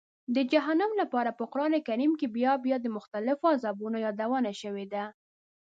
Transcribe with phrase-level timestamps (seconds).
[0.35, 1.73] د جهنم لپاره په قرآن
[2.19, 5.03] کې بیا بیا د مختلفو عذابونو یادونه شوې ده.